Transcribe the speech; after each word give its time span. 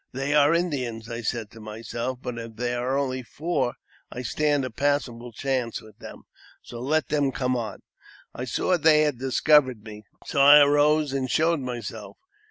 They 0.13 0.33
are 0.33 0.51
Indians, 0.51 1.07
I 1.11 1.21
said 1.21 1.51
to 1.51 1.59
myself; 1.59 2.17
but 2.23 2.39
if 2.39 2.55
there 2.55 2.79
are 2.89 2.97
only 2.97 3.21
four, 3.21 3.75
I 4.11 4.23
stand 4.23 4.65
a 4.65 4.71
passable 4.71 5.31
chance 5.31 5.79
with 5.79 5.99
them, 5.99 6.23
so 6.63 6.79
let 6.79 7.09
them 7.09 7.31
come 7.31 7.55
on. 7.55 7.83
I 8.33 8.45
saw 8.45 8.77
they 8.79 9.01
had 9.01 9.19
discovered 9.19 9.83
me, 9.83 10.01
so 10.25 10.41
I 10.41 10.57
arose 10.61 11.13
and 11.13 11.29
showed 11.29 11.59
myself. 11.59 12.17